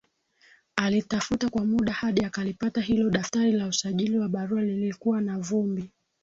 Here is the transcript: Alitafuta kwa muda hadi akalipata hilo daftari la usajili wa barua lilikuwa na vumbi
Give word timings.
Alitafuta 0.75 1.49
kwa 1.49 1.65
muda 1.65 1.93
hadi 1.93 2.25
akalipata 2.25 2.81
hilo 2.81 3.09
daftari 3.09 3.51
la 3.51 3.67
usajili 3.67 4.17
wa 4.19 4.29
barua 4.29 4.61
lilikuwa 4.61 5.21
na 5.21 5.39
vumbi 5.39 5.89